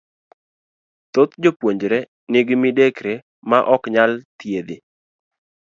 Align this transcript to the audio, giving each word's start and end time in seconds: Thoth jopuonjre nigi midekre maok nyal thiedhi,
Thoth 1.17 1.35
jopuonjre 1.45 1.99
nigi 2.35 2.55
midekre 2.61 3.13
maok 3.49 3.83
nyal 3.93 4.11
thiedhi, 4.37 4.77